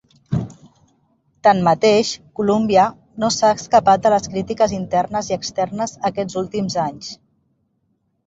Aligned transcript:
Tanmateix, 1.47 2.13
Columbia 2.39 2.85
no 3.23 3.29
s'ha 3.35 3.51
escapat 3.59 4.03
de 4.07 4.13
les 4.13 4.25
crítiques 4.35 4.73
internes 4.79 5.31
i 5.33 5.37
externes 5.37 5.93
aquests 6.13 6.39
últims 6.43 6.79
anys. 6.87 7.11